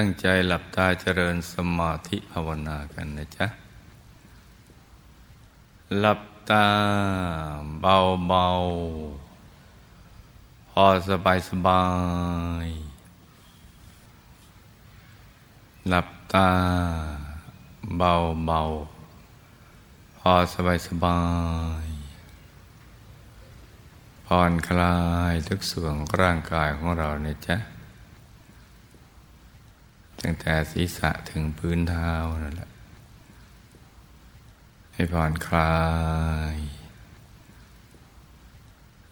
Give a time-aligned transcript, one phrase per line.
[0.00, 3.46] ตั้งใจหลับตาเจริญสมาธิภาวนากันนะจ๊ะ
[5.98, 6.20] หลับ
[6.50, 6.66] ตา
[7.80, 7.96] เบา
[8.28, 8.46] เบา
[10.70, 11.84] พอสบายสบา
[12.66, 12.68] ย
[15.88, 16.48] หลับตา
[17.98, 18.12] เบา
[18.46, 18.60] เบา
[20.18, 21.20] พอสบายสบา
[21.84, 21.86] ย
[24.26, 24.96] ผ่อนคลา
[25.32, 27.75] ยทุกส่วนร่างกายของเราเนี่ยจ๊ะ
[30.28, 32.12] ตั้งแต่ศีรษะถึงพื้นเท้า
[32.42, 32.70] นั่นแหละ
[34.94, 35.78] ให้ผ่อนคลา
[36.54, 36.56] ย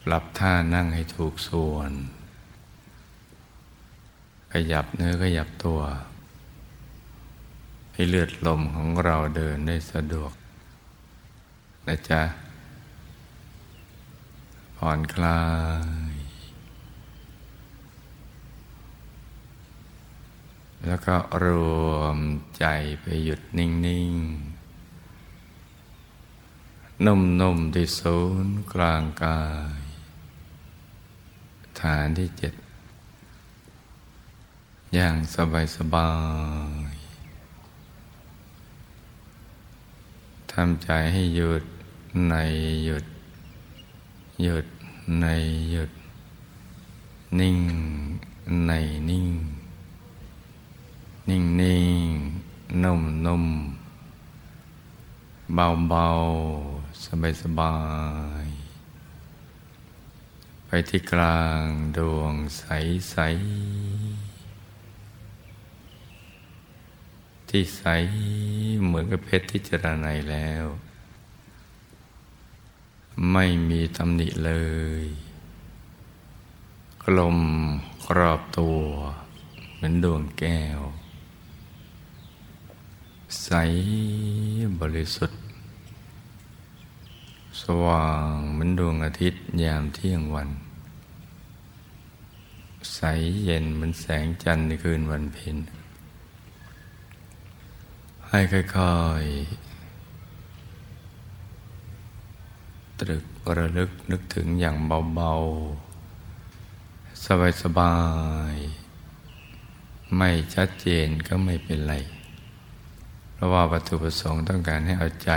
[0.02, 1.92] ปรับท่านั่งให้ถูกส่วน
[4.52, 5.80] ขยับเนื้อขยับตัว
[7.92, 10.32] ให้เลือดลมของเราเดินได้สะดวก
[11.86, 12.22] นะจ๊ะ
[14.76, 15.40] ผ่อนคลา
[16.03, 16.03] ย
[20.86, 21.46] แล้วก็ร
[21.90, 22.18] วม
[22.58, 22.64] ใจ
[23.00, 23.70] ไปหยุดนิ่
[24.10, 24.54] ง ๆ
[27.04, 29.42] นุ่ม ๆ ที่ศูนย์กลางกา
[29.78, 29.82] ย
[31.80, 32.54] ฐานที่เจ็ด
[34.94, 36.10] อย่างสบาย สบา
[36.92, 36.94] ย
[40.52, 41.64] ทำใจให้หยุด
[42.28, 42.34] ใน
[42.84, 43.04] หยุด
[44.42, 44.66] หยุด
[45.20, 45.26] ใน
[45.70, 45.90] หยุด
[47.38, 47.58] นิ่ง
[48.66, 48.72] ใน
[49.10, 49.28] นิ่ง
[51.30, 52.12] นิ่งนิ่ง
[52.82, 53.44] นุ่มนุ่ม
[55.54, 56.08] เบาเบา
[57.04, 57.76] สบายสบา
[58.44, 58.46] ย
[60.66, 62.64] ไปที่กลางดวงใส
[63.10, 63.16] ใส
[67.48, 67.84] ที่ใส
[68.84, 70.64] เหมือนกับเพชรที่เจรานแล้ว
[73.32, 74.52] ไม่มีตำหนิเล
[75.02, 75.04] ย
[77.02, 77.38] กลม
[78.06, 78.80] กรอบตัว
[79.74, 80.80] เหมือนดวงแก้ว
[83.42, 83.50] ใส
[84.80, 85.40] บริสุทธิ์
[87.60, 90.50] สว่างเหมือนดวงอาทิตย์ยามเที่ยงวัน
[92.94, 93.00] ใส
[93.44, 95.56] เย็นเหมือนแสงจันทร์ในคืนวันเพ็ญ
[98.28, 103.24] ให้ค่อยๆ ตรึก
[103.56, 104.76] ระลึกนึกถึงอย่าง
[105.14, 107.24] เบาๆ
[107.62, 107.96] สบา
[108.52, 111.94] ยๆ ไม่ชัดเจนก็ไม่เป็นไร
[113.44, 115.32] ราะว่าวัตถุประสงค์ต้องการให้เอาใจ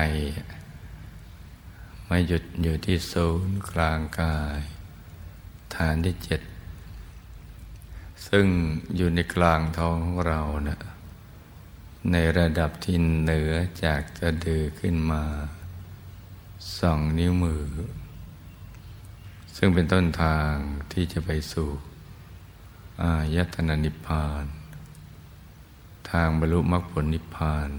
[2.05, 4.59] ไมาหยุดอยู่ที่ศูนย์กลางกาย
[5.75, 6.41] ฐานที่เจ็ด
[8.27, 8.45] ซึ่ง
[8.95, 10.79] อยู่ในกลางท้องของเรานะ
[12.11, 13.53] ในระดับที่เหนือ
[13.83, 15.23] จากกระดือขึ้นมา
[16.79, 17.65] สองนิ้วมือ
[19.55, 20.53] ซึ่งเป็นต้นทาง
[20.91, 21.69] ที่จะไปสู่
[23.01, 24.45] อายตนะนิพพาน
[26.09, 27.69] ทางบรรลุมรรคผลนิพพาน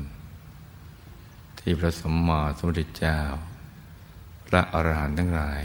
[1.59, 3.19] ที่พระสมมาสมุทรเจ้า
[4.47, 5.65] พระอรหันต์ทั้งหลาย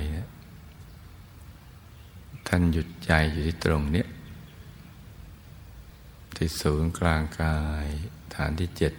[2.47, 4.05] ท่านหยุดใจอยู่ที่ตรงนี้
[6.35, 7.87] ที่ศูนย์กลางกาย
[8.35, 8.93] ฐานที่เจ็ด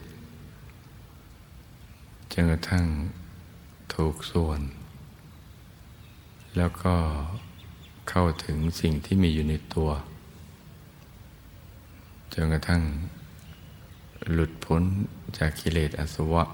[2.33, 2.85] จนกระทั่ง
[3.95, 4.61] ถูกส่วน
[6.57, 6.95] แล้วก็
[8.11, 9.91] เข้าถึงสิ่งที่มีอยู่ในตัว
[12.33, 12.83] จนกระทั่ง
[14.33, 14.83] หลุดพ้น
[15.39, 16.45] จากกิเลสอสวะ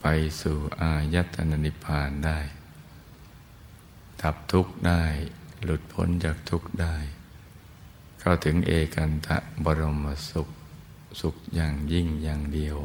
[0.00, 0.06] ไป
[0.40, 2.38] สู่อายตนะนิพพานได้
[4.20, 5.04] ดับทุกข์ได้
[5.64, 6.96] หลุดพ้นจากทุกข์ได้
[8.20, 10.48] เข้าถึงเอกันตะบรมสุข
[11.20, 12.76] สุขอย่างยิ่งอย่างเดียว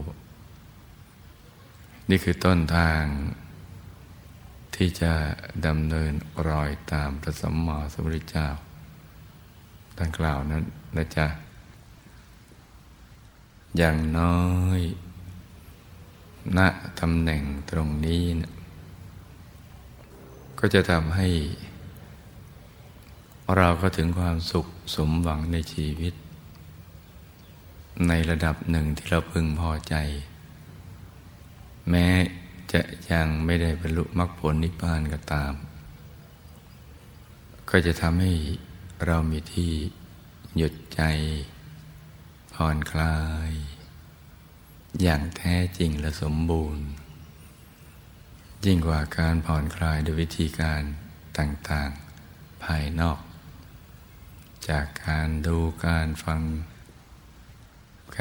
[2.09, 3.03] นี่คือต้นทาง
[4.75, 5.13] ที่จะ
[5.65, 6.13] ดำเนิน
[6.47, 8.47] รอยตามพระสัมมาสัมพุทธเจ้า
[9.99, 10.63] ดังกล่าวนั้น
[10.95, 11.27] นะจ๊ะ
[13.77, 14.45] อย่างน้อ
[14.77, 14.79] ย
[16.57, 16.59] ณ
[16.99, 18.51] ตำแหน่งตรงนี้นะ
[20.59, 21.29] ก็จะทำให้
[23.55, 26.13] เราก็ถึงความสุขสมหวังในชีวิต
[28.07, 29.95] ในระดับหนึ่งที่เราพึงพอใจ
[31.89, 32.07] แม้
[32.71, 32.81] จะ
[33.11, 35.53] ยังไม่ได้บรรลุมรรคผลนิพพานก็ตาม
[37.69, 38.33] ก็จะทำให้
[39.05, 39.71] เรามีที่
[40.57, 41.01] หยุดใจ
[42.53, 43.17] ผ่อนคลา
[43.49, 43.51] ย
[45.01, 46.85] อย่างแท้จริงและสมบูรณ์
[48.65, 50.81] ยิ่งกว่าการผ่อนคลายโดยวิธีการ
[51.37, 53.19] ต่างๆภายนอก
[54.69, 56.41] จากการดูการฟัง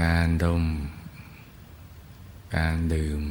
[0.01, 0.65] การดม
[2.57, 3.23] การดื่ม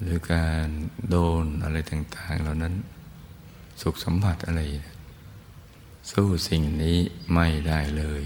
[0.00, 0.66] หรือการ
[1.08, 2.74] โดนอะไรต่างๆ เหล่านั้น
[3.82, 4.62] สุขสัมผัสอะไร
[6.10, 6.98] สู้สิ่งนี้
[7.34, 8.22] ไม่ได้เลย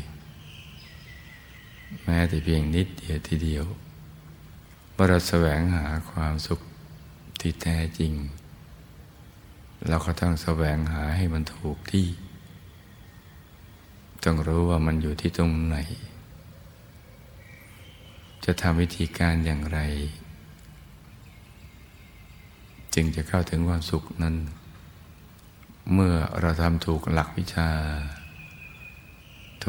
[2.04, 3.64] แม้แต่เพียงนิดเดียวทีเดียว
[4.94, 6.60] ว่าเราแสวงหาความสุข
[7.40, 8.12] ที่แท้จริง
[9.88, 12.08] เราก็ต้องแสวงหาให้มันถูกที่
[14.24, 15.76] ต้องรู้ว่ามันอยู่ที่ตรงไหน
[18.44, 19.78] จะทำวิธีการอย่างไร
[22.94, 24.36] จึงจะเข้าถึงความสุขนั้น
[25.92, 27.68] เมื่อเราทำถูกหลักวิชา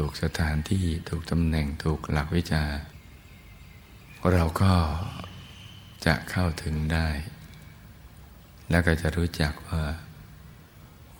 [0.02, 2.64] ถูกสถานที่ถูกตำแหน่งถูกหลักวิชา
[4.32, 4.72] เราก็
[6.06, 7.08] จะเข้าถึงได้
[8.70, 9.84] แล้วก็จะรู้จักว่า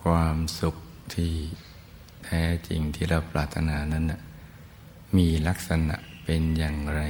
[0.03, 0.75] ความสุข
[1.13, 1.33] ที่
[2.25, 4.05] แท้จริงที่เราปรารถนานั้น
[5.17, 7.01] มีลักษณะเป็นอย่างไร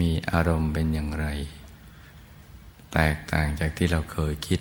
[0.00, 1.26] มีอารมณ์เป็นอย่างไร
[2.92, 4.60] แตกต่างจากที่เราเคยคิด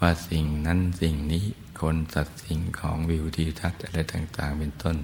[0.00, 1.46] ว่าสิ่งนั้นสิ่งนี้
[1.82, 4.96] คนสัตว์สิ่งของวิวทิวทัศน์อะไรต่าง ๆ เป็นต้น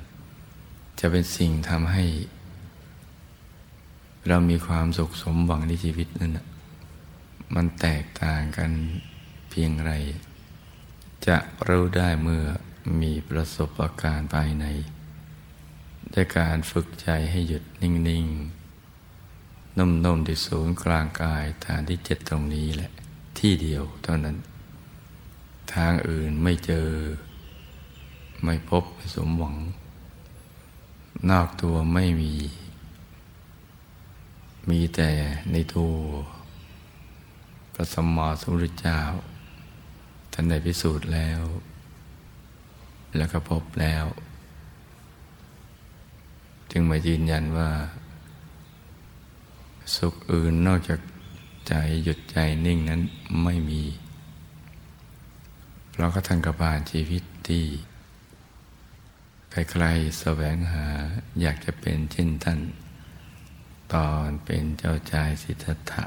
[0.99, 2.05] จะเป็นสิ่งทำให้
[4.29, 6.39] เรามีความสุขสมหวังในชีวิตนั่น
[7.55, 8.71] มันแตกต่างกัน
[9.51, 9.93] เพียงไร
[11.27, 11.37] จะ
[11.69, 12.45] รู้ได้เมื่อ
[13.03, 14.67] มีประสบการณ์ภายใน
[16.15, 18.27] ด้วยการฝึกใจให้หยุดนิ่ง
[19.03, 22.91] ๆนุ่มๆที่ศูนย์กลางกายฐานที่เจ็ดตรงนี้แหละ
[23.39, 24.37] ที่เดียวเท่านั้น
[25.75, 26.89] ทางอื่นไม่เจอ
[28.45, 29.57] ไม่พบไม่สมหวัง
[31.31, 32.35] นอกตัวไม่มี
[34.69, 35.11] มีแต่
[35.53, 35.95] ในตัว
[37.75, 38.99] พระสมมาสมุทรเจ้า
[40.33, 41.43] ท่านได้พิสูจน์แล้ว
[43.17, 44.05] แล้วก็พบแล้ว
[46.71, 47.71] จึงมายืนยันว่า
[49.97, 51.01] สุขอื่นนอกจาก
[51.69, 51.75] ใจ
[52.05, 53.01] หยุดใจนิ่งนั้น
[53.45, 53.83] ไม่มี
[55.99, 57.65] เราก็ท่านกระผ่านชีวิตที่
[59.51, 60.87] ใครๆแสวงหา
[61.41, 62.61] อยากจะเป็นเช่นท่าน
[63.95, 66.05] ตอนเป็นเจ้าชายสิทธัตถะ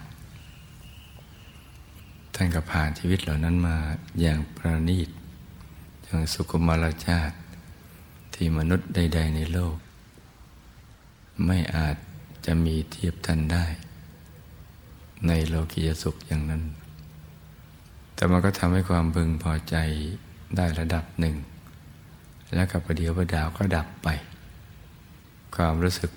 [2.35, 3.77] ท่านก็ผ่านชีวิตเหล่านั้นมา
[4.21, 5.09] อย่างประณีต
[6.03, 7.37] อย่างสุขุมารชาติ
[8.33, 9.75] ที่มนุษย์ใด ๆ ในโลก
[11.45, 11.95] ไม่อาจ
[12.45, 13.65] จะมีเทียบท่านได้
[15.27, 16.63] ในโลกียสุขอย่างนั้น
[18.21, 19.75] แต่มันก็ทำให้ความพึงพอใจ
[20.55, 21.35] ได้ระดับหนึ่ง
[22.53, 24.07] แล้วกับประเดียวประดาวก็ดับไป
[25.55, 26.11] ความรู้สึก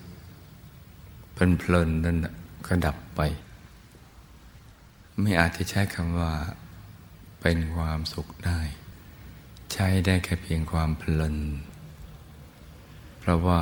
[1.32, 2.18] เพลินๆนั่น
[2.66, 3.20] ก็ดับไป
[5.20, 6.32] ไม่อาจจะใช้คำว่า
[7.40, 8.60] เป็นความสุขได้
[9.72, 11.34] ใช้ได้แค่เพียงความเพลิน
[13.20, 13.60] เพราะว่า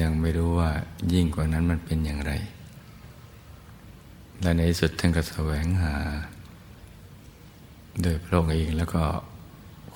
[0.00, 0.70] ยังไม่รู้ว่า
[1.12, 2.32] ยิ่งกว่านั้นมันเป็นอย่างไร
[4.40, 5.94] และในสุดท่านก็แสวงหา
[8.02, 9.02] โดยพระองค์เองแล้วก็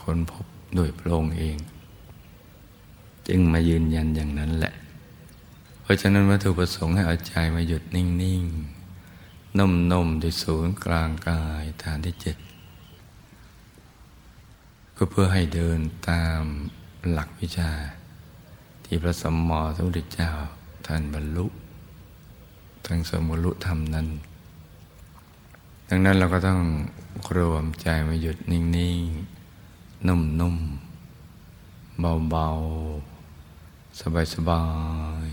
[0.00, 0.44] ค้นพบ
[0.76, 1.56] โดยพระองค์เอง
[3.28, 4.74] จึงมายืนยันอย่างนั้นแหละ
[5.82, 12.36] เพราะฉะนั้นวัตถุประสงค์ให้เอาใจมาหยุดนิ่งๆนุ่มๆที่ศูนย์กลางกายฐานที่เจ็ด
[14.96, 15.78] ก็เพื่อให้เดิน
[16.08, 16.42] ตาม
[17.10, 17.72] หลักวิชา
[18.84, 20.32] ที่พระสัมมาสัมพุทธเจ้า
[20.86, 21.46] ท่านบรรลุ
[22.86, 24.06] ทั้งสมุลุธรรมนั้น
[25.90, 26.60] ดังนั้นเราก็ต้อง
[27.36, 28.62] รวมใจมาหยุดนิ่
[28.98, 34.00] งๆ นุ่มๆ เบาๆ
[34.34, 34.64] สบา
[35.24, 35.26] ย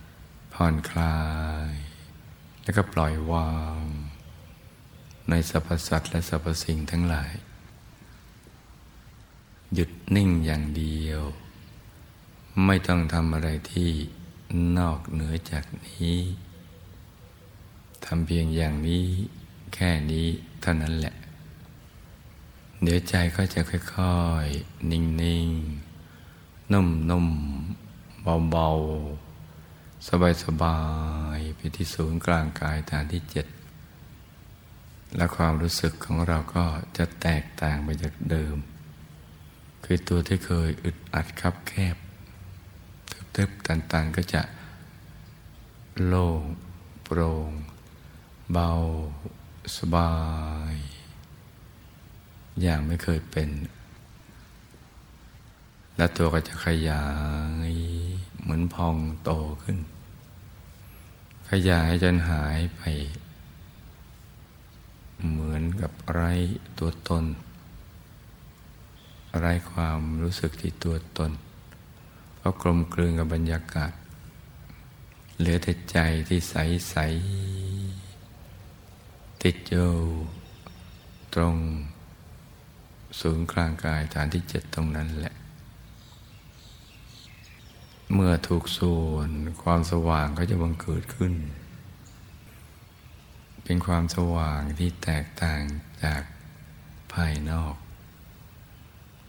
[0.00, 1.18] ๆ ผ่อนคลา
[1.70, 1.72] ย
[2.62, 3.82] แล้วก็ปล่อยวาง
[5.28, 7.32] ในสรรพสัตว์และสรรพสิ่งทั้งหลาย
[9.74, 11.22] หยุดนิ่งอย่างเดียว
[12.64, 13.90] ไม่ต้องทำอะไรที่
[14.78, 16.14] นอกเหนือจากนี้
[18.04, 19.06] ทำเพียงอย่างนี้
[19.78, 20.26] ค่นี้
[20.60, 21.14] เท่านั้นแหละ
[22.82, 25.02] เดี๋ยวใจก็จะค่อยๆ นิ่
[25.46, 30.80] งๆ นุ่มๆ เบาๆ สบายสบา
[31.36, 33.46] ยไปที่ศูนย์กลางกายฐานที่เจ็ด
[35.16, 36.64] และความรู้สึกของเราก็
[36.96, 38.56] จะแตกต่างไปจากเดิม
[39.84, 41.96] คือตัวที่เคยอึดอัดคับแคบ
[43.34, 44.42] ทึบๆตันๆ ก็จะ
[46.06, 46.42] โล่ง
[47.04, 47.50] โปร่ง
[48.52, 48.70] เบา
[49.76, 50.12] สบา
[50.72, 50.74] ย
[52.62, 53.50] อย่างไม่เคยเป็น
[55.96, 57.06] และตัวก็จะขยา
[57.70, 57.72] ย
[58.40, 59.30] เหมือนพองโต
[59.62, 59.78] ขึ้น
[61.50, 62.82] ขยายจนหายไป
[65.28, 66.32] เหมือนกับไร้
[66.78, 67.24] ตัวตน
[69.38, 71.30] ไร้ความรู้สึกที่ตัวตน
[72.36, 73.92] เพราะกลมกลืนกับบรรยากาศ
[75.38, 75.98] เหลือแต่ใจ
[76.28, 76.54] ที่ใส
[76.90, 76.96] ใส
[79.42, 79.90] ติดอยู่
[81.34, 81.56] ตรง
[83.20, 85.34] ศูนย์กลางกายฐานที่เจ็ดตรงนั้นแหละ
[88.14, 89.30] เมื่อถูกส่วน
[89.62, 91.34] ความสว่างก็จะบังเกิดขึ้น
[93.64, 95.60] เป็นความสว่างที่แตกต่าง
[96.02, 96.22] จาก
[97.14, 97.74] ภายนอก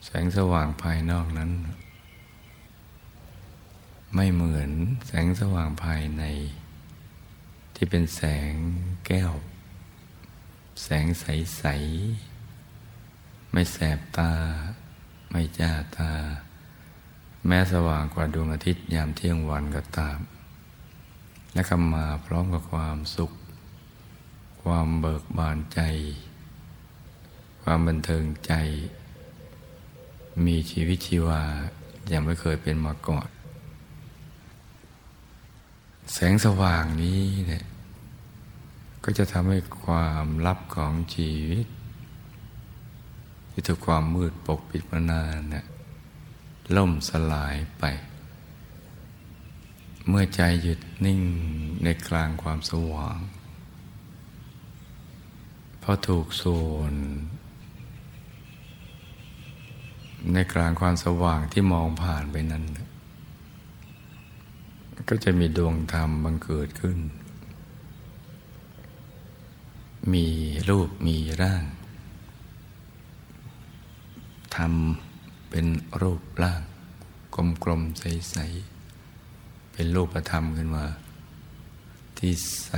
[0.06, 1.52] แสงสว่างภายนอกนั้น
[4.16, 4.72] ไม่เหมือน
[5.08, 6.24] แสงสว่างภายใน
[7.76, 8.54] ที่เป็นแสง
[9.08, 9.32] แก้ว
[10.84, 11.64] แสงใส
[12.40, 14.34] ๆ ไม่แสบตา
[15.32, 16.12] ไม่จ้าตา
[17.48, 20.20] แม้สว่างกว่าดวงอาทิตย์ยามเที่ยงวันก็ตาม
[21.54, 23.32] และคำมาพร้อมกับความสุข
[24.64, 25.82] ความเบิกบานใจ
[27.64, 28.54] ความบันเทิงใจ
[30.46, 31.44] มีชีวิตชีวา
[32.10, 33.30] อย่างไม่เคยเป็นมาก่อน
[36.14, 37.66] แสงสว่างนี้เนี่ย
[39.04, 41.66] ก็จะทำให้ความลับของชีวิต
[43.52, 45.66] ที่ถูกความมืดปกปิดมานานเนี่ย
[46.76, 47.84] ล่มสลายไป
[50.08, 51.22] เมื่อใจหยุดนิ่ง
[51.84, 53.20] ในกลางความสว่าง
[55.84, 56.94] พอถูกส่วน
[60.34, 62.64] ในกลางความสว่างที่มองผ่านไปนั้น
[65.10, 66.98] ก็จะมีดวงธรรมบังเกิดขึ้น
[70.14, 70.26] มี
[70.70, 71.64] รูปมีร่าง
[74.56, 75.66] ทำเป็น
[76.02, 76.62] รูปร่าง
[77.64, 78.38] กลมๆ ใส
[79.06, 80.86] ๆ เป็นรูปธรรมขึ้นมา
[82.18, 82.72] ที่ใส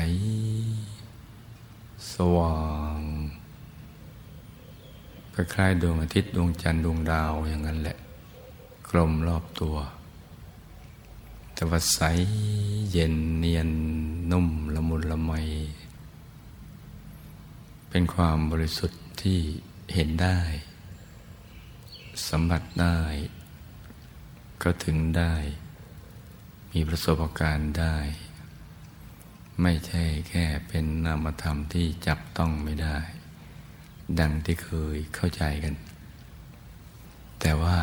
[2.13, 2.59] สว่า
[2.97, 2.99] ง
[5.35, 7.97] คล้ายๆดวงอาทิตย์ดวงจันทร์ดวงดาวอย่างนั้นแหละ
[8.89, 9.75] กลมรอบตัว
[11.53, 11.99] แต่ว่าใส
[12.91, 13.69] เย็นเนียน
[14.31, 15.31] นุ่มละมุนละไม
[17.93, 19.39] เป็นความบริสุทธิ์ที่
[19.93, 20.39] เห็นได้
[22.27, 22.99] สัมผัสได้
[24.63, 25.33] ก็ถึงได้
[26.71, 27.97] มีประสบการณ์ได้
[29.61, 32.97] ไม่ใช่แค่เป็นนามธรรมที่จับต้องไม่ได้
[34.19, 35.75] ดังที่เคยเข้าใจกัน
[37.39, 37.77] แต่ว่า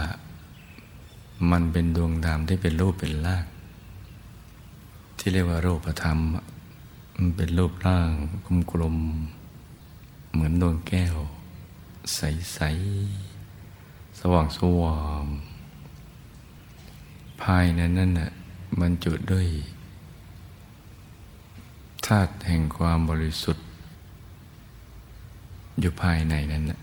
[1.51, 3.47] มันเป็นดวงธรรมที่เป็นรูปเป็นร่าง
[5.19, 6.19] ที่เรียกว่ารูปธรรม
[7.17, 8.11] มันเป็นรูปร่าง
[8.73, 9.38] กลมๆ
[10.33, 11.17] เหมือนดวงแก้ว
[12.15, 12.59] ใส
[13.39, 15.25] ๆ สว่างสว่าง
[17.43, 18.31] ภายในนั้นน่ะ
[18.79, 19.47] มันจุดด้วย
[22.07, 23.65] ธาตุแห่งความบริสุทธิ์
[25.81, 26.81] อยู่ภายในนั้นนะ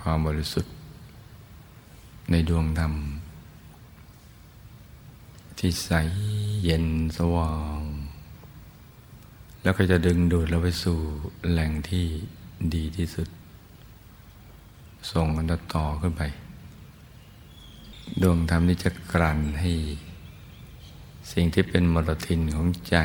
[0.00, 0.72] ความบริสุทธิ์
[2.30, 2.92] ในดวงธรรม
[5.58, 5.90] ที่ใส
[6.64, 7.77] เย็นสว่าง
[9.62, 10.98] แล้วก็จะดึงดูดเราไปสู่
[11.50, 12.04] แหล่งที่
[12.74, 13.28] ดีที่สุด
[15.12, 16.22] ส่งกันต่อขึ้นไป
[18.22, 19.72] ดวงธรรมนี้จะกลั่นให้
[21.32, 22.96] สิ่งที่เป็นมรทินของใจ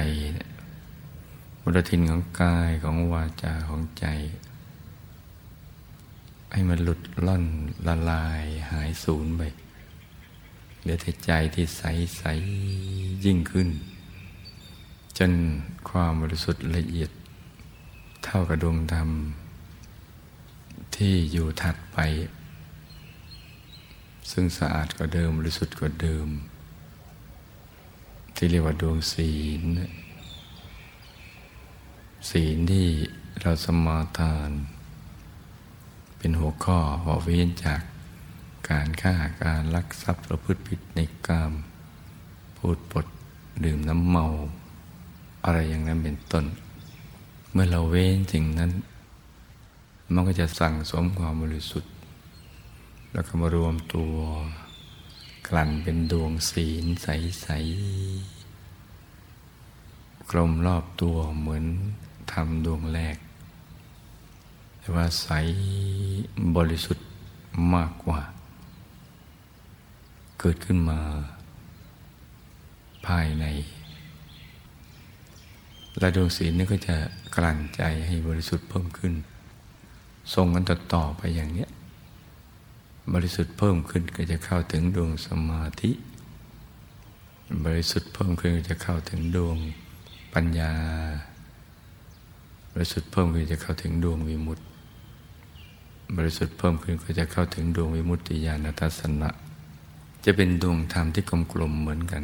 [1.63, 4.05] มรทินของกายของวาจาของใจ
[6.51, 7.45] ให้มันหลุดล่อน
[7.87, 9.41] ละลายหายสูญไป
[10.81, 11.83] เหลือแต่ใจที่ใส
[12.17, 12.23] ใส
[13.25, 13.69] ยิ่งขึ้น
[15.17, 15.31] จน
[15.89, 17.11] ความบริสุทธิ์ละเอียด
[18.23, 19.09] เท่ากับดวงธรรม
[20.95, 21.97] ที่อยู่ถัดไป
[24.31, 26.27] ซึ่งสะอาดกว่าเดิมบริสุทธิ์กว่าเดิม
[28.35, 29.63] ที่เรียกว่าดวงศีล
[32.29, 32.87] ศีลที่
[33.41, 34.51] เราสมาทาน
[36.17, 37.81] เป็นหัวข้อหอเว้นจาก
[38.69, 41.53] การฆ่าการลักทรัพย์ประพฤติผิดในกาม
[42.57, 43.05] พูดปด
[43.65, 44.27] ดื่มน้ำเมา
[45.45, 46.45] อะไรอย่างนั้นเป็นต้น
[47.51, 48.71] เมื่อเราเว้นสิ่งนั้น
[50.13, 51.91] มันก็จะสั่งสมความบริสุทธิ์
[53.13, 54.13] แล้วก็มารวมตัว
[55.47, 61.65] กลั่นเป็นดวงศีลใสๆกลมรอบตัวเหมือน
[62.31, 63.17] ทำดวงแรก
[64.79, 65.27] แต่ว่าใส
[66.55, 67.05] บริสุทธิ์
[67.73, 68.19] มากกว่า
[70.39, 70.99] เกิดขึ้นมา
[73.05, 73.45] ภายใน
[75.99, 76.95] และดวงศีลนี่ก็จะ
[77.35, 79.13] กลั่นใจให้บริสุทธิ์เพิ่มขึ้น
[80.33, 81.69] ส่งกันต่อต่อไปอย่างเนี้ย
[83.13, 85.91] บริสุทธิ์เพิ่มขึ้นก็จะเข้าถึงดวงสมาธิ
[87.65, 89.57] บริสุทธิ์เพิ่มขึ้นก็จะเข้าถึงดวง
[90.33, 90.71] ปัญญา
[92.73, 94.63] บริสุทธิ์เพิ่มขึ้นจะเข้าถึงดวงวิมุตติ
[96.17, 99.29] บริสุทธิ์เพิ่มขึ้นก็จะเข้าถึงดวงวิมุตติญาณทัศนะ
[100.25, 101.23] จะเป็นดวงธรรมที่
[101.53, 102.23] กลมๆเหมือนกัน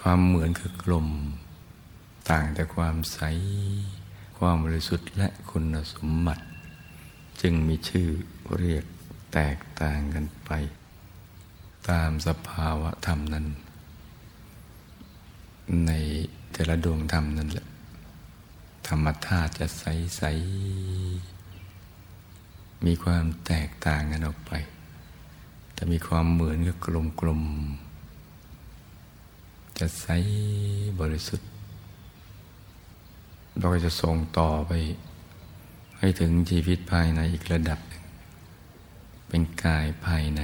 [0.00, 1.06] ความเหมือนคือกลม
[2.30, 3.20] ต่างแต่ความใส
[4.38, 6.44] ความบริสุทธิ์และคุณสมบัติ
[7.40, 8.08] จึงมีชื่อ
[8.58, 8.84] เรียก
[9.34, 10.50] แตกต่างกันไป
[11.88, 13.46] ตามสภาวะธรรมนั้น
[15.86, 15.92] ใน
[16.52, 17.66] แต่ละดวงธรรมนั่นแหละ
[18.86, 19.84] ธรรมธาตุจะใส
[20.16, 20.22] ใส
[22.86, 24.52] มีความแตกต่างกันออกไป
[25.74, 27.42] แต่มีความเหมือนกับกลมกลม
[29.78, 30.06] จะใส
[31.00, 31.48] บริสุทธิ์
[33.58, 34.72] เราก็จะส่งต่อไป
[35.98, 38.02] ให้ถึงชีวิตภายในอีกระดับหนึ่ง
[39.28, 40.42] เป็นกายภายใน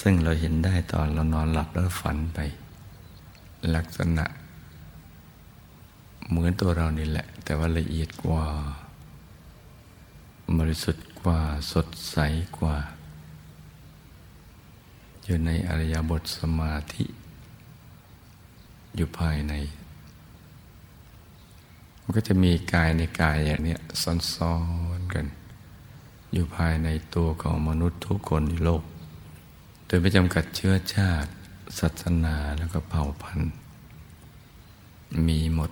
[0.00, 2.38] ซึ่งเราเห็นได้ตอนเรานอนหลับแล้วฝันไป
[3.74, 4.26] ลักษณะ
[6.28, 8.44] เหมือนตัวเรานี่แหละ แต่ว่าละเอียดกว่า
[10.58, 11.40] บริสุทธิ์กว่า
[11.72, 12.18] สดใส
[12.58, 12.76] กว่า
[15.24, 17.04] อยู่ในอริยบทสมาธิ
[18.96, 19.54] อยู่ภายใน
[22.04, 23.76] มันก็จะมีกายในกายอย่างนี้
[24.34, 24.56] ซ้อ
[24.98, 25.26] นๆกัน
[26.32, 28.82] อยู่ภายในตัวของมนุษย์ทุกคนในโลก
[29.86, 31.30] โดยไม่จำกัดเชื้อชาติ
[31.78, 33.52] ศาสนาแล้วก็เผ่าพันธุ์
[35.28, 35.70] มีหมด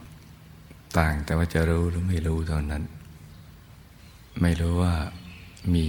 [0.98, 2.82] ต่างแต่ว่าจะรู้หรือไม่รู้เท่านั้น
[4.40, 4.94] ไม่รู้ว่า
[5.72, 5.84] มี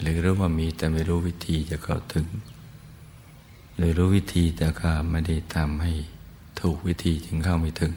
[0.00, 2.26] หรือรู้ว่ามีแต่ไม่รู้วิธีจะเข้าถึง
[3.76, 5.92] หรือรู้วิธีแต่ก็ไม่ได้ทำให้
[6.60, 7.94] ถูกวิธีจึงเข้าไม่ถึง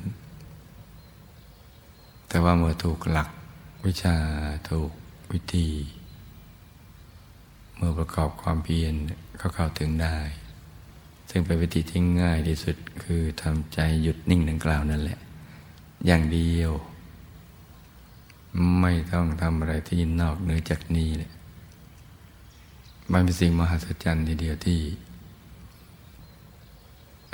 [2.28, 3.30] แต่ว่าเมื่อถูกหลัก
[3.86, 4.16] วิชา
[4.70, 4.92] ถูก
[5.32, 5.70] วิธี
[7.76, 8.94] เมื่อประกอบความเพียร
[9.38, 10.18] เขาเข้าถึงได้
[11.30, 15.20] ซึ่งเป็นวิธีที่ง่ายที่สุดคือทำใจหยุดนิ่งดังกล่าวนั่นแหละ
[16.06, 16.72] อย่างเดียว
[18.80, 21.32] ไม่ต้องทำอะไรที่นอกเหนือจากนี้เลย
[23.12, 24.80] มันเป็นสิ่งมหัศจรรย์ทีเดียวที่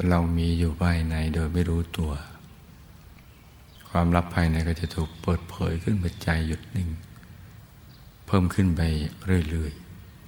[0.10, 2.12] เรามีอยู่ภายในโดยไม่รู้ตัว
[3.96, 6.90] ความลับภายในก็จะถูกเปิดเผยขึ้นมาใจหยุดนิ่ง
[8.26, 8.82] เพิ่มขึ้นไป
[9.50, 9.74] เรื่อย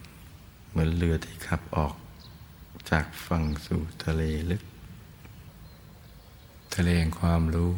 [0.07, 1.95] ๆ เหมือนเรือที่ขับออก
[2.89, 4.61] จากฝั่งสู่ทะเลลึก
[6.75, 7.73] ทะเลแห่งความรู้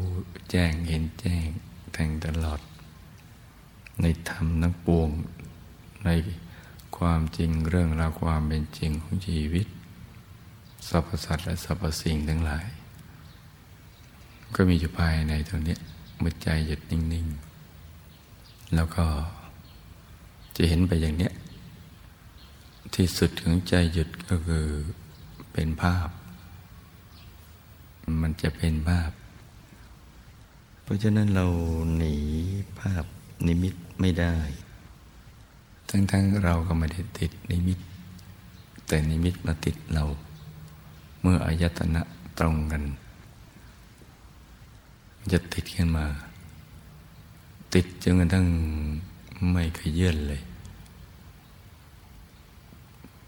[0.51, 1.45] แจ้งเห็นแจ้ง
[1.93, 2.59] แทงตลอด
[4.01, 5.09] ในธรรมนักปวง
[6.05, 6.09] ใน
[6.97, 9.67] ความจริงเรื่องราวความเป็นจริงของชีวิต
[10.87, 12.67] สรรพสัตว์และสรรพสิ่งทั้งหลาย
[14.55, 15.77] ก็มีอยู่ภายในตรงนี้
[16.19, 17.25] เมื่อใจหยุดนิ่ง
[17.99, 19.05] ๆ แล้วก็
[20.55, 21.33] จะเห็นไปอย่างเนี้ย
[22.95, 24.65] ที่สุดของใจหยุดก็คือ
[25.53, 26.09] เป็นภาพ
[28.21, 29.11] มันจะเป็นภาพ
[30.83, 31.45] เพราะฉะนั้นเรา
[31.97, 32.15] หนี
[32.79, 33.05] ภาพ
[33.47, 34.35] นิมิตไม่ได้
[35.89, 37.79] ทั้งๆเราก็ไม่ได้ติดนิมิต
[38.87, 40.03] แต่นิมิตมาติดเรา
[41.21, 42.01] เมื่ออายตนะ
[42.39, 42.83] ตรงกัน
[45.31, 46.05] จะติดขึ้นมา
[47.73, 48.45] ติดจนกระทั่ง
[49.51, 50.41] ไม่เคยเยื่อนเลย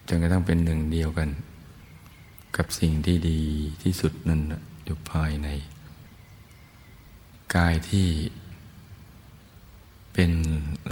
[0.07, 1.29] จนกระทั่งเป็นหนึ่งเดียวกัน
[2.55, 3.39] กับสิ่งที่ดี
[3.83, 4.41] ที่สุดนั้น
[4.83, 5.47] อยู่ภายใน
[7.55, 8.07] กายที่
[10.13, 10.31] เป็น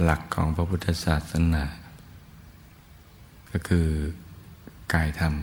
[0.02, 1.64] หลักของพระพุทธศาสนา
[3.50, 3.88] ก็คือ
[4.94, 5.34] กายธรรม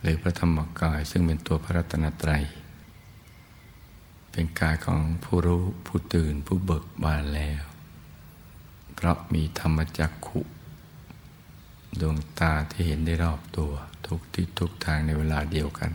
[0.00, 2.44] หรือพระธรรมกายซึ่งเป็นตัวพระรัตนตรัย
[4.32, 7.62] เป็นกายของผู้รู้ผู้ตื่นผู้เบิกบานแล้ว
[8.94, 10.40] เพราะมีธรรมจักขุ
[12.00, 13.72] ดวงตาที่เห็นได้รอบตัว
[14.06, 15.90] ทุกที่ทุกทางในเวลาเดียวกัน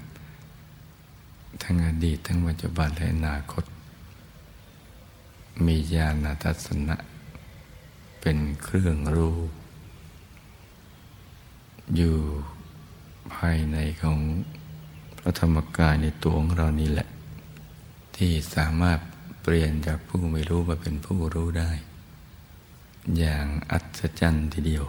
[1.61, 3.63] ทั้งอดีตทั้งปัจจุบันและอนาคต
[5.65, 6.97] มีญาณทัศนะ
[8.21, 9.37] เป็นเครื่องรู้
[11.95, 12.15] อยู่
[13.33, 14.19] ภายในของ
[15.19, 17.07] พระธรรมกายในตัวของเรานี่แหละ
[18.17, 18.99] ที่สามารถ
[19.41, 21.71] เปลี่ยนจากผู้ไม่รู้มาเป็นผู้รู้ได้
[23.17, 24.85] อย่างอัศจรรย์ทีเดียว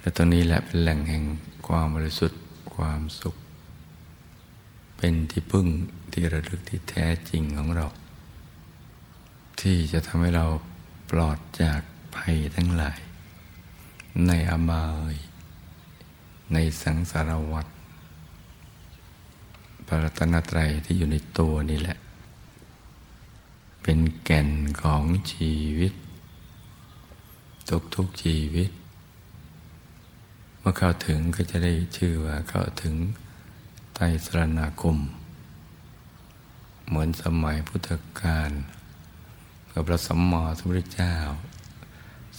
[0.00, 1.24] และตรงนี้แหละเป็นแหล่งแห่ง
[1.66, 2.40] ความบริสุทธิ์
[2.74, 3.36] ความสุข
[4.96, 5.66] เป็นที่พึ่ง
[6.12, 7.86] ที่ระลึกที่แท้จริงของเรา
[9.60, 10.46] ที่จะทำให้เรา
[11.10, 11.80] ปลอดจาก
[12.16, 12.98] ภัยทั้งหลาย
[14.26, 15.14] ในอบาย
[16.52, 17.66] ในสังสารวัฏ
[19.86, 21.98] ปรัตนตรัยที่อยู่ในตัวนี่แหละ
[23.82, 24.50] เป็นแก่น
[24.82, 25.92] ของชีวิต
[27.68, 28.70] ทุกทุกชีวิต
[30.58, 32.94] เมื่อเข้าถึงก็จะได้ชื่อว่าเข้าถึง
[33.94, 34.96] ไตรสรณาคม
[36.86, 38.50] เหมือนสมัยพุทธกาล
[39.68, 41.16] พระพระสัมมาสัมพุทธเจ้า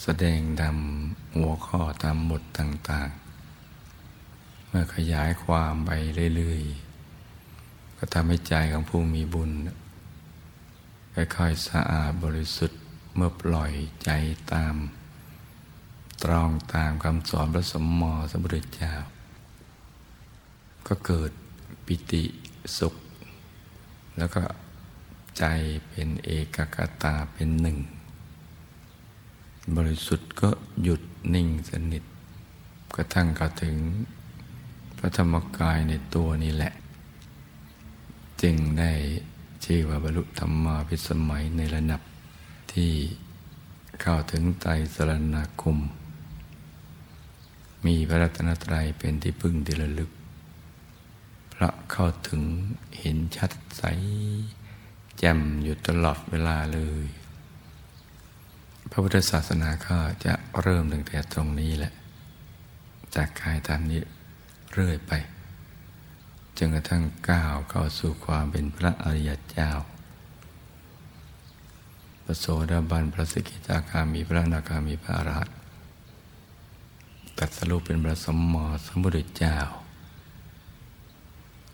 [0.01, 3.09] แสดงดำหัวข้อตามบทต่าง
[3.89, 5.91] ๆ เมื่อขยายความไป
[6.35, 6.84] เรื่อย ๆ
[7.97, 9.51] ก็ทำให้ใจของผู้มีบุญ
[11.13, 12.81] ค่อยๆสะอาดบริสุทธิ์
[13.15, 13.71] เมื่อปล่อย
[14.03, 14.09] ใจ
[14.53, 14.75] ตาม
[16.23, 18.93] ตรองตามคำสอนพระสมมอสมบุตรเจ้า
[20.87, 21.31] ก็เกิด
[21.85, 22.23] ปิติ
[22.77, 22.95] สุข
[24.17, 24.43] แล้วก็
[25.37, 25.43] ใจ
[25.87, 27.77] เป็นเอกกตาเป็นหนึ่ง
[29.75, 30.49] บริสุทธิ์ก็
[30.83, 31.01] หยุด
[31.33, 32.03] นิ่งสนิท
[32.95, 33.75] กระทั่งเข้าถึง
[34.97, 36.73] พระธรรมกายในตัวนี้แหละ
[38.41, 38.91] จึงได้
[39.65, 42.01] ชื่อว่าบรรลุธรรมาพิสมัยในระดับ
[42.73, 42.91] ที่
[44.01, 45.77] เข้าถึงไตสรณคม
[47.85, 50.11] มีพระรัตนตรัยเป็นที่พึ่งที่ระลึก
[51.53, 52.41] พระเข้าถึง
[52.99, 53.83] เห็นชัดใส
[55.17, 57.07] แจ่มอยู่ตลอดเวลาเลย
[58.89, 61.93] พระพุทธศาสนาก็จะเริ่มตั้งแต่ตรงนี้แหละ
[63.15, 64.01] จากกายธรรมนี้
[64.73, 65.13] เรื่อยไป
[66.57, 69.71] จนกระทั่งก้าวเข้าสู่ความเป็นพระอริยเจ้า
[72.23, 75.55] พระโสดาบันพระสกิทาคามีพระนาคามีพระอรหันต์
[77.37, 79.57] ตัดสรุปเป็นพระสมมอสมุทรเจ้า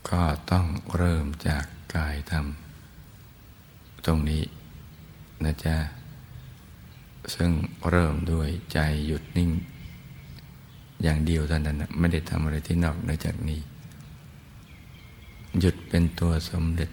[0.10, 0.65] ก็ต้อง
[0.98, 1.65] เริ่มจาก
[1.96, 2.46] กายธรรม
[4.06, 4.44] ตรงนี้
[5.44, 5.76] นะจ๊ะ
[7.36, 7.52] ซึ่ง
[7.89, 9.50] เริ่มด้วยใจหยุดนิ่ง
[11.04, 13.60] อย่างเดียวเท่านั้นไม่ได้ทำอะไรที่นอกเหนือจากนี้
[15.59, 16.89] หยุดเป็นตัวสมเด็จ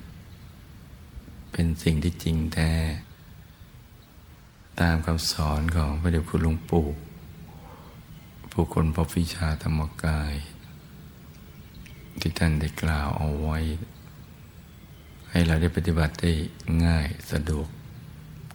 [1.52, 2.72] เป็นสิ่งที่จริงแท้
[4.80, 6.86] ตามคำสอนของพระเดชคุณหลวงปู่
[8.52, 10.34] ผู้คนพบวิชาธรรมกาย
[12.20, 13.58] ที่ท่านได้กล่าวเอาไว้
[15.30, 16.32] ให้เราได้ปฏิบัติได้
[16.84, 17.68] ง่ายสะดวก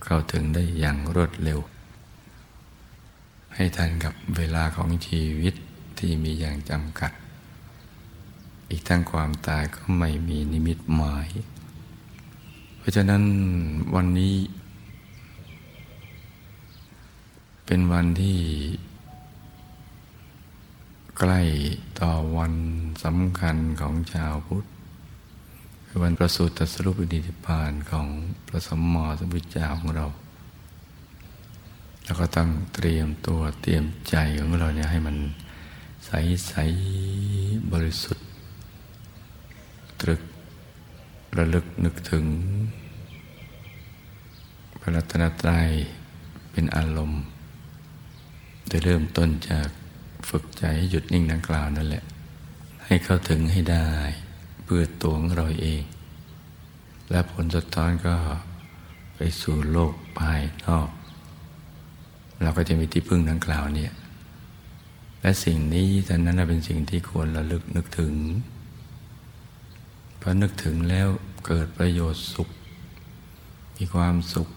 [0.03, 1.59] เข้าถึงได้อย่างรวดเร็ว
[3.55, 5.53] ให้ทันกับเวลาของชีวิต
[5.99, 7.11] ที่มีอย่างจำกัด
[8.73, 11.29] อีกทั้งความตายก็ไม่มีนิมิตหมาย
[12.77, 13.23] เพราะฉะนั้น
[13.95, 14.35] วันนี้
[17.65, 18.39] เป็นวันที่
[21.17, 21.41] ใกล้
[21.99, 22.53] ต่อวัน
[23.03, 24.65] สำคัญของชาวพุทธ
[25.85, 28.07] คือวันประสูติตรัสรุปอินิพานของ
[28.47, 30.05] พระสมมอสมุทเจ้าของเรา
[32.03, 35.15] แล้วก็ต้องเตรียมตัวเตรียมใจของเราเนี่ยให้มัน
[36.05, 36.11] ใส
[36.47, 36.53] ใส
[37.73, 38.25] บริสุทธิ์
[40.03, 40.21] ตรึก
[41.37, 42.25] ระลึกนึกถึง
[44.81, 45.69] พระรัตนตรัย
[46.51, 47.23] เป็นอารมณ์
[48.71, 49.67] จะเริ่มต้นจาก
[50.29, 52.03] ฝึกใจให้หยุดนิ่งดังกล่าวนั่นแหละ
[52.85, 53.87] ให้เข้าถึงให้ได้
[54.63, 55.81] เพื่อตัวของเราเอง
[57.09, 58.15] และผลสะท้อนก็
[59.15, 60.89] ไปสู่โลกภายนอก
[62.41, 63.91] เราก็จะมีที่พึ่งดังกล่าวเนี่ย
[65.21, 68.13] และสิ่งนี้แต่นั้นเป็นสิ่งที่ควรระลึกนึกถึง
[70.25, 71.09] พอนึกถึงแล้ว
[71.45, 72.49] เกิดประโยชน์สุข
[73.77, 74.47] มีความสุข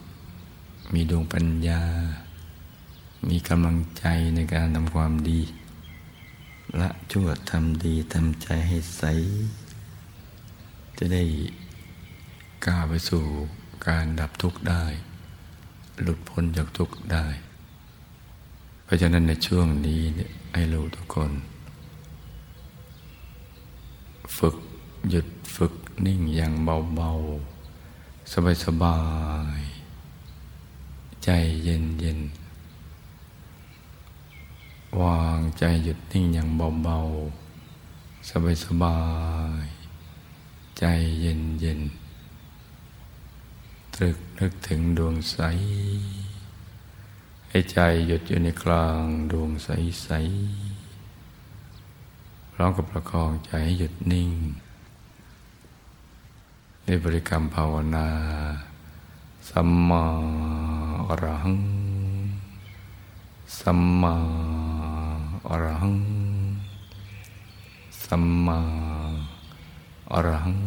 [0.95, 1.83] มีดวงปัญญา
[3.29, 5.41] มีกำลังใจในการทำความดี
[6.81, 9.03] ละชั่วทำดีทำใจให้ใส
[10.99, 11.23] จะได้
[12.67, 13.25] ก้าวไปสู่
[13.87, 14.85] การดับทุกข์ได้
[16.03, 17.27] หลุดพ้นจากทุกข์ได้
[18.85, 21.31] เพราะฉะนั้นในช่วงนี้เนี่ยให้รู้ทุกคน
[24.39, 24.57] ฝึก
[25.11, 25.75] หยุดฝึก
[26.07, 28.33] นิ่งอย่างเบาๆ
[28.65, 28.99] สบา
[29.59, 31.31] ยๆ ใจ
[31.65, 32.47] เย็นๆ
[35.01, 38.31] วางใจหยุดนิ่งอย่างเบาๆ
[38.65, 39.01] สบา
[39.63, 40.85] ยๆ ใจ
[41.21, 41.81] เย็นเย็น
[43.95, 45.39] ตรึกนึกถึงดวงใส
[47.49, 54.31] ให้ใจหยุดอยู่ในกลางดวงใสๆพร้อมกับประคองใจให้หยุดนิ่ง
[56.89, 58.07] ในบริกรรมภาวนา
[59.51, 60.05] สัมมา
[61.09, 61.59] อรหัง
[63.61, 64.15] สัมมา
[65.49, 65.97] อรหัง
[68.05, 68.59] สัมมา
[70.13, 70.59] อรหัง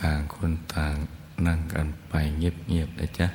[0.00, 0.94] ต่างคนต่าง
[1.46, 3.26] นั่งกันไปเงียบๆนะจ๊ะ